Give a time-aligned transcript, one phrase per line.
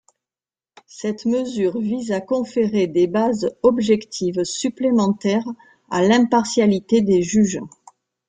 [0.87, 5.45] Cette mesure vise à conférer des bases objectives supplémentaires
[5.91, 7.59] à l'impartialité des juges.